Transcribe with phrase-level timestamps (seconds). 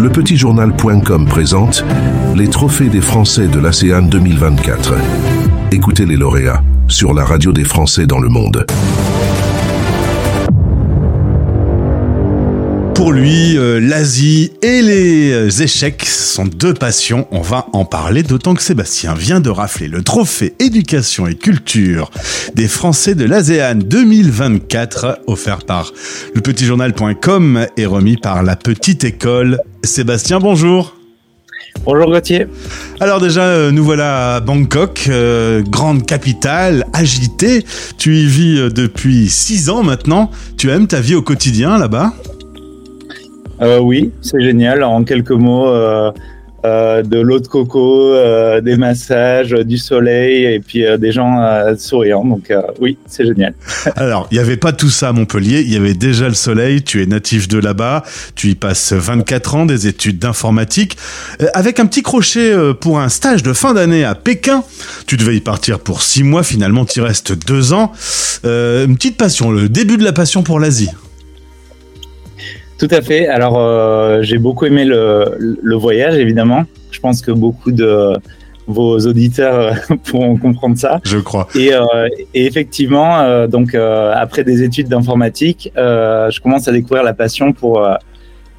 [0.00, 1.84] Le petitjournal.com présente
[2.36, 4.94] les trophées des Français de l'ASEAN 2024.
[5.72, 8.64] Écoutez les lauréats sur la radio des Français dans le monde.
[12.94, 17.26] Pour lui, euh, l'Asie et les échecs sont deux passions.
[17.32, 22.10] On va en parler, d'autant que Sébastien vient de rafler le trophée éducation et culture
[22.54, 25.92] des Français de l'ASEAN 2024, offert par
[26.36, 29.58] lepetitjournal.com et remis par la petite école.
[29.82, 30.94] Sébastien, bonjour.
[31.84, 32.46] Bonjour Gauthier.
[33.00, 35.08] Alors déjà, euh, nous voilà à Bangkok,
[35.68, 37.64] grande capitale, agitée.
[37.96, 40.30] Tu y vis depuis six ans maintenant.
[40.56, 42.12] Tu aimes ta vie au quotidien là-bas?
[43.60, 44.82] Euh, oui, c'est génial.
[44.84, 46.12] En quelques mots, euh, euh,
[46.64, 48.14] de l'eau de coco,
[48.60, 51.38] des massages, du soleil et puis des gens
[51.76, 52.24] souriants.
[52.24, 53.54] Donc oui, c'est génial.
[53.96, 55.60] Alors, il n'y avait pas tout ça à Montpellier.
[55.60, 56.82] Il y avait déjà le soleil.
[56.82, 58.02] Tu es natif de là-bas.
[58.34, 60.96] Tu y passes 24 ans, des études d'informatique,
[61.54, 64.64] avec un petit crochet pour un stage de fin d'année à Pékin.
[65.06, 66.42] Tu devais y partir pour six mois.
[66.42, 67.92] Finalement, tu restes deux ans.
[68.44, 70.90] une petite passion, le début de la passion pour l'Asie.
[72.78, 73.26] Tout à fait.
[73.26, 76.64] Alors, euh, j'ai beaucoup aimé le, le, voyage, évidemment.
[76.92, 78.14] Je pense que beaucoup de
[78.68, 81.00] vos auditeurs pourront comprendre ça.
[81.04, 81.48] Je crois.
[81.56, 81.82] Et, euh,
[82.34, 87.14] et effectivement, euh, donc euh, après des études d'informatique, euh, je commence à découvrir la
[87.14, 87.84] passion pour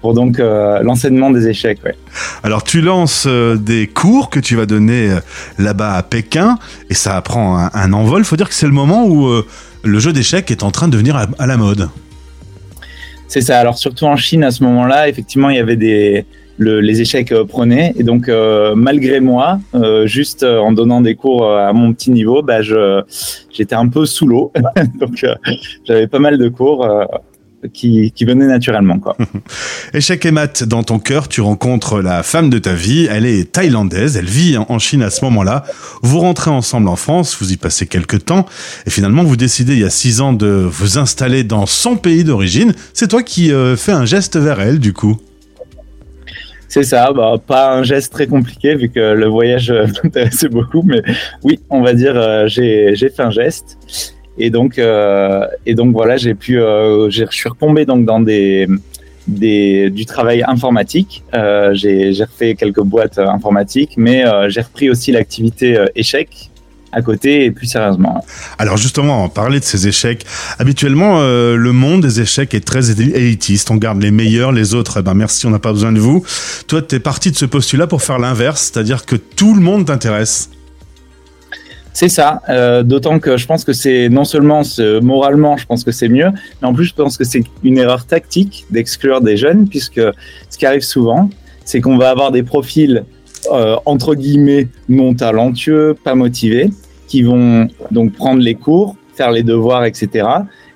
[0.00, 1.78] pour donc l'enseignement des échecs.
[1.82, 1.94] Ouais.
[2.42, 5.08] Alors, tu lances des cours que tu vas donner
[5.58, 6.58] là-bas à Pékin,
[6.90, 8.20] et ça prend un, un envol.
[8.20, 9.26] Il faut dire que c'est le moment où
[9.82, 11.88] le jeu d'échecs est en train de devenir à la mode.
[13.28, 13.58] C'est ça.
[13.58, 16.24] Alors surtout en Chine à ce moment-là, effectivement, il y avait des
[16.58, 21.50] les échecs euh, prenaient et donc euh, malgré moi, euh, juste en donnant des cours
[21.50, 24.52] à mon petit niveau, bah j'étais un peu sous l'eau.
[25.00, 25.24] donc
[25.84, 26.88] j'avais pas mal de cours
[27.72, 28.98] qui, qui venait naturellement.
[28.98, 29.16] Quoi.
[29.94, 33.06] Échec et maths, dans ton cœur, tu rencontres la femme de ta vie.
[33.10, 35.64] Elle est thaïlandaise, elle vit en Chine à ce moment-là.
[36.02, 38.46] Vous rentrez ensemble en France, vous y passez quelques temps,
[38.86, 42.24] et finalement vous décidez il y a six ans de vous installer dans son pays
[42.24, 42.72] d'origine.
[42.92, 45.18] C'est toi qui euh, fais un geste vers elle, du coup.
[46.68, 49.72] C'est ça, bah, pas un geste très compliqué vu que le voyage
[50.02, 51.02] m'intéressait beaucoup, mais
[51.44, 53.78] oui, on va dire, euh, j'ai fait un geste.
[54.38, 58.66] Et donc, euh, et donc voilà, j'ai pu, euh, je suis retombé donc dans des,
[59.28, 61.22] des du travail informatique.
[61.34, 66.50] Euh, j'ai refait quelques boîtes informatiques, mais euh, j'ai repris aussi l'activité euh, échec
[66.90, 68.24] à côté et plus sérieusement.
[68.58, 70.24] Alors justement, parler de ces échecs,
[70.58, 75.00] habituellement euh, le monde des échecs est très élitiste, on garde les meilleurs, les autres,
[75.00, 76.24] eh ben merci, on n'a pas besoin de vous.
[76.68, 79.86] Toi, tu es parti de ce postulat pour faire l'inverse, c'est-à-dire que tout le monde
[79.86, 80.50] t'intéresse.
[81.94, 84.62] C'est ça, euh, d'autant que je pense que c'est non seulement
[85.00, 88.04] moralement, je pense que c'est mieux, mais en plus je pense que c'est une erreur
[88.04, 90.00] tactique d'exclure des jeunes, puisque
[90.50, 91.30] ce qui arrive souvent,
[91.64, 93.04] c'est qu'on va avoir des profils
[93.52, 96.70] euh, entre guillemets non talentueux, pas motivés,
[97.06, 100.26] qui vont donc prendre les cours, faire les devoirs, etc.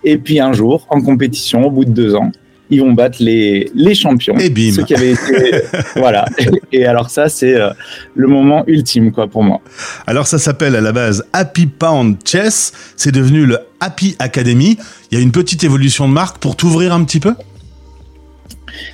[0.05, 2.31] Et puis un jour, en compétition, au bout de deux ans,
[2.71, 4.37] ils vont battre les, les champions.
[4.39, 4.73] Et bim.
[4.73, 5.63] Ceux qui avaient été,
[5.97, 6.27] voilà.
[6.73, 7.71] Et, alors ça, c'est euh,
[8.15, 9.61] le moment ultime, quoi, pour moi.
[10.07, 12.73] Alors ça s'appelle à la base Happy Pound Chess.
[12.97, 14.79] C'est devenu le Happy Academy.
[15.11, 17.35] Il y a une petite évolution de marque pour t'ouvrir un petit peu?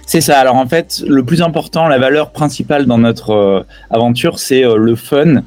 [0.06, 0.38] C'est ça.
[0.38, 4.76] Alors en fait, le plus important, la valeur principale dans notre euh, aventure, c'est euh,
[4.76, 5.42] le fun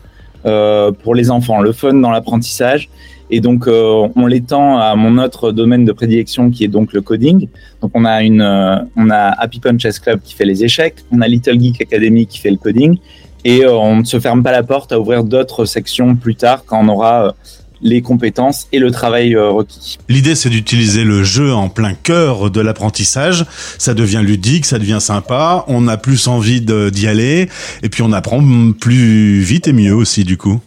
[0.45, 2.89] euh, pour les enfants, le fun dans l'apprentissage.
[3.29, 7.01] Et donc, euh, on l'étend à mon autre domaine de prédilection qui est donc le
[7.01, 7.47] coding.
[7.81, 10.95] Donc, on a une, euh, on a Happy Punch Chess Club qui fait les échecs,
[11.11, 12.97] on a Little Geek Academy qui fait le coding,
[13.43, 16.63] et euh, on ne se ferme pas la porte à ouvrir d'autres sections plus tard
[16.65, 17.35] quand on aura
[17.83, 19.99] les compétences et le travail requis.
[20.09, 23.45] L'idée, c'est d'utiliser le jeu en plein cœur de l'apprentissage.
[23.77, 27.49] Ça devient ludique, ça devient sympa, on a plus envie d'y aller,
[27.83, 30.59] et puis on apprend plus vite et mieux aussi, du coup.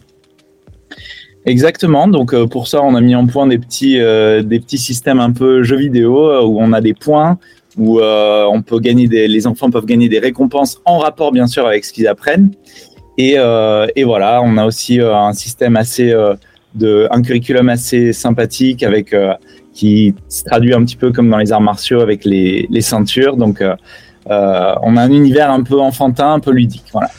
[1.45, 2.07] Exactement.
[2.07, 5.19] Donc euh, pour ça, on a mis en point des petits euh, des petits systèmes
[5.19, 7.39] un peu jeux vidéo euh, où on a des points
[7.77, 11.47] où euh, on peut gagner des les enfants peuvent gagner des récompenses en rapport bien
[11.47, 12.51] sûr avec ce qu'ils apprennent.
[13.17, 16.13] Et, euh, et voilà, on a aussi un système assez
[16.75, 19.15] de un curriculum assez sympathique avec
[19.73, 23.35] qui se traduit un petit peu comme dans les arts martiaux avec les les ceintures.
[23.35, 23.63] Donc
[24.25, 26.85] on a un univers un peu enfantin, un peu ludique.
[26.93, 27.09] Voilà.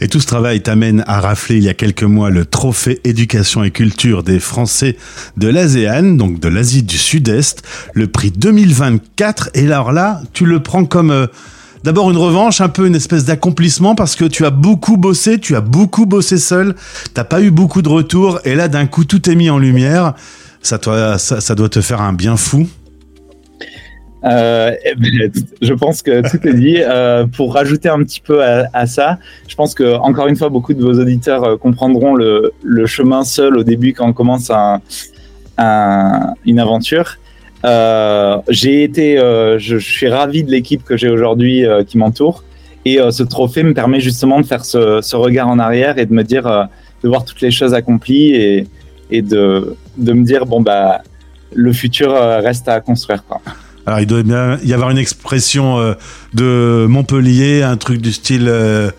[0.00, 3.62] Et tout ce travail t'amène à rafler il y a quelques mois le trophée éducation
[3.64, 4.96] et culture des Français
[5.36, 7.62] de l'ASEAN, donc de l'Asie du Sud-Est,
[7.92, 9.50] le prix 2024.
[9.54, 11.26] Et alors là, tu le prends comme euh,
[11.84, 15.54] d'abord une revanche, un peu une espèce d'accomplissement parce que tu as beaucoup bossé, tu
[15.54, 16.74] as beaucoup bossé seul,
[17.12, 20.14] t'as pas eu beaucoup de retours et là d'un coup tout est mis en lumière.
[20.62, 22.66] Ça, toi, ça, ça doit te faire un bien fou.
[24.24, 24.72] Euh,
[25.62, 26.78] je pense que tout est dit.
[26.78, 29.18] Euh, pour rajouter un petit peu à, à, ça,
[29.48, 33.24] je pense que encore une fois, beaucoup de vos auditeurs euh, comprendront le, le, chemin
[33.24, 34.80] seul au début quand on commence un,
[35.58, 37.16] un, une aventure.
[37.64, 41.98] Euh, j'ai été, euh, je, je, suis ravi de l'équipe que j'ai aujourd'hui euh, qui
[41.98, 42.42] m'entoure,
[42.86, 46.14] et ce trophée me permet justement de faire ce, ce, regard en arrière et de
[46.14, 46.44] me dire,
[47.02, 48.66] de voir toutes les choses accomplies et,
[49.10, 51.02] et de, de me dire bon bah
[51.52, 53.42] le futur reste à construire quoi.
[53.86, 54.22] Alors, il doit
[54.62, 55.94] y avoir une expression euh,
[56.34, 58.90] de Montpellier, un truc du style euh,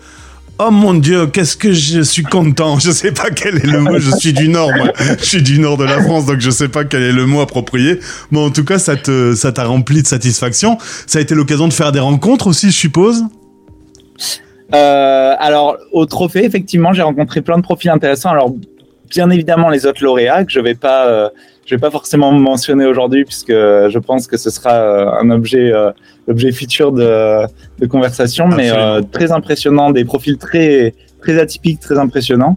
[0.58, 2.78] Oh mon Dieu, qu'est-ce que je suis content.
[2.78, 3.98] Je sais pas quel est le mot.
[3.98, 4.92] Je suis du Nord, moi.
[5.18, 7.40] Je suis du Nord de la France, donc je sais pas quel est le mot
[7.40, 7.98] approprié.
[8.30, 10.78] Mais en tout cas, ça te, ça t'a rempli de satisfaction.
[11.06, 13.24] Ça a été l'occasion de faire des rencontres aussi, je suppose?
[14.74, 18.30] Euh, alors, au trophée, effectivement, j'ai rencontré plein de profils intéressants.
[18.30, 18.54] Alors,
[19.10, 21.30] bien évidemment, les autres lauréats que je vais pas
[21.66, 25.72] je vais pas forcément mentionner aujourd'hui puisque je pense que ce sera euh, un objet,
[25.72, 25.90] euh,
[26.28, 27.46] objet futur de,
[27.78, 32.56] de conversation, mais euh, très impressionnant, des profils très très atypiques, très impressionnants.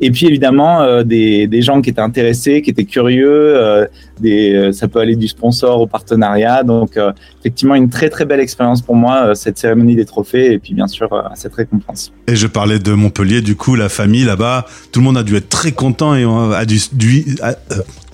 [0.00, 3.28] Et puis évidemment euh, des, des gens qui étaient intéressés, qui étaient curieux.
[3.58, 3.86] Euh,
[4.20, 6.62] des, ça peut aller du sponsor au partenariat.
[6.62, 6.98] Donc
[7.40, 10.86] effectivement une très très belle expérience pour moi cette cérémonie des trophées et puis bien
[10.86, 12.10] sûr cette récompense.
[12.26, 15.36] Et je parlais de Montpellier, du coup la famille là-bas, tout le monde a dû
[15.36, 17.56] être très content et a dû, dû a,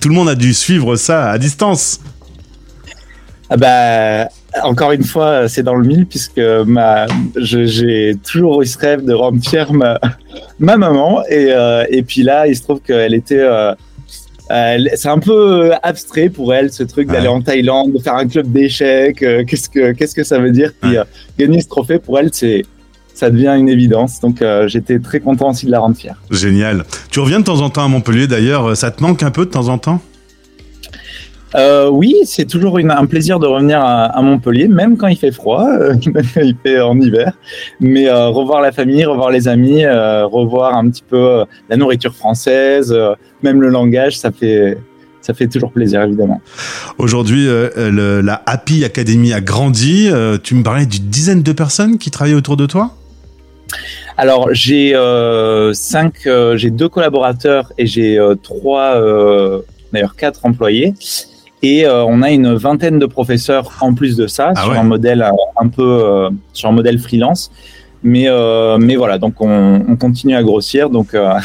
[0.03, 2.01] tout le monde a dû suivre ça à distance.
[3.49, 4.27] Ah bah,
[4.63, 7.05] encore une fois, c'est dans le mille puisque ma,
[7.37, 10.01] j'ai toujours eu ce rêve de rendre fière ma,
[10.59, 13.73] ma maman et, euh, et puis là, il se trouve qu'elle était euh,
[14.49, 17.35] c'est un peu abstrait pour elle ce truc d'aller ouais.
[17.35, 19.23] en Thaïlande, de faire un club d'échecs.
[19.23, 20.73] Euh, qu'est-ce que qu'est-ce que ça veut dire?
[20.81, 21.05] Puis ouais.
[21.39, 22.63] gagner ce trophée pour elle, c'est
[23.13, 24.19] ça devient une évidence.
[24.19, 26.15] Donc euh, j'étais très content aussi de la rendre fière.
[26.31, 26.83] Génial.
[27.11, 28.75] Tu reviens de temps en temps à Montpellier d'ailleurs.
[28.75, 30.01] Ça te manque un peu de temps en temps?
[31.55, 35.17] Euh, oui, c'est toujours une, un plaisir de revenir à, à, Montpellier, même quand il
[35.17, 37.33] fait froid, euh, même quand il fait en hiver.
[37.79, 42.15] Mais euh, revoir la famille, revoir les amis, euh, revoir un petit peu la nourriture
[42.15, 42.95] française,
[43.43, 44.77] même le langage, ça fait,
[45.23, 46.41] ça fait toujours plaisir, évidemment.
[46.97, 50.09] Aujourd'hui, euh, la Happy Academy a grandi.
[50.11, 52.95] Euh, tu me parlais d'une dizaine de personnes qui travaillent autour de toi?
[54.17, 58.99] Alors, j'ai euh, cinq, j'ai deux collaborateurs et j'ai trois,
[59.91, 60.93] d'ailleurs quatre employés.
[61.61, 64.77] Et on a une vingtaine de professeurs en plus de ça, ah sur ouais.
[64.77, 65.25] un modèle
[65.59, 67.51] un peu, sur un modèle freelance
[68.03, 71.39] mais euh, mais voilà donc on, on, continue à grossir donc euh...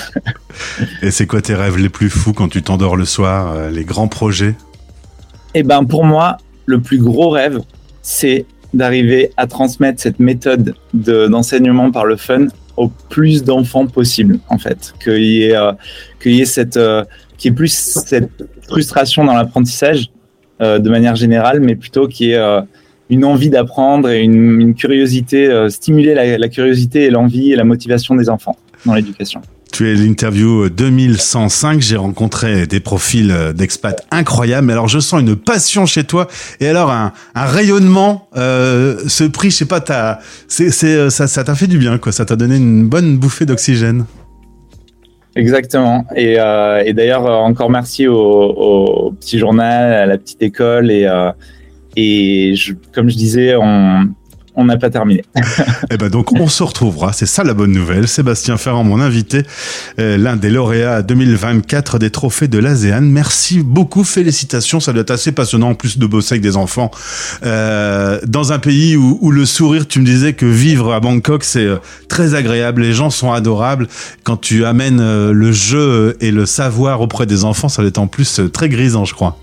[1.02, 3.84] et c'est quoi tes rêves les plus fous quand tu t'endors le soir euh, les
[3.84, 4.54] grands projets?
[5.54, 7.60] Et eh ben pour moi le plus gros rêve
[8.02, 8.44] c'est
[8.74, 14.94] d'arriver à transmettre cette méthode d'enseignement par le fun au plus d'enfants possible en fait
[15.02, 15.72] qu'il y ait euh,
[16.20, 18.28] qu'il y ait plus cette
[18.68, 20.10] frustration dans l'apprentissage
[20.60, 22.62] de manière générale mais plutôt qu'il y ait
[23.10, 28.14] une envie d'apprendre et une, curiosité, euh, stimuler la, curiosité et l'envie et la motivation
[28.14, 29.40] des enfants dans l'éducation.
[29.72, 35.86] Tu es l'interview 2105, j'ai rencontré des profils d'expats incroyables, alors je sens une passion
[35.86, 36.26] chez toi,
[36.60, 41.44] et alors un, rayonnement, euh, ce prix, je sais pas, as, c'est, c'est, ça, ça
[41.44, 44.04] t'a fait du bien, quoi, ça t'a donné une bonne bouffée d'oxygène.
[45.38, 46.04] Exactement.
[46.16, 50.90] Et, euh, d'ailleurs, encore merci au, petit journal, à la petite école.
[50.90, 51.30] Et, euh,
[51.96, 52.54] et
[52.92, 54.08] comme je disais, on
[54.58, 55.23] on n'a pas terminé.
[55.37, 55.42] et
[55.92, 58.09] eh ben donc on se retrouvera, c'est ça la bonne nouvelle.
[58.09, 59.44] Sébastien Ferrand, mon invité,
[60.00, 63.02] euh, l'un des lauréats 2024 des trophées de l'ASEAN.
[63.02, 66.90] Merci beaucoup, félicitations, ça doit être assez passionnant en plus de bosser avec des enfants
[67.47, 71.44] euh, dans un pays où, où, le sourire, tu me disais que vivre à Bangkok
[71.44, 71.76] c'est euh,
[72.09, 73.87] très agréable, les gens sont adorables.
[74.25, 78.09] Quand tu amènes le jeu et le savoir auprès des enfants, ça doit être en
[78.09, 79.38] plus très grisant, je crois.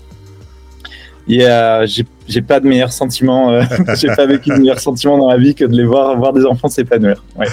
[1.26, 1.86] Yeah,
[2.28, 3.62] j'ai pas de meilleur sentiment, euh,
[3.94, 6.44] j'ai pas vécu de meilleur sentiment dans la vie que de les voir, voir des
[6.44, 7.22] enfants s'épanouir.
[7.36, 7.48] Ouais.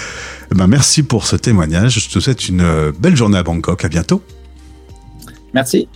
[0.50, 1.98] Ben merci pour ce témoignage.
[1.98, 3.84] Je te souhaite une belle journée à Bangkok.
[3.84, 4.22] À bientôt.
[5.52, 5.88] Merci.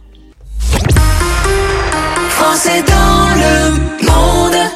[2.29, 4.68] Français dans le monde.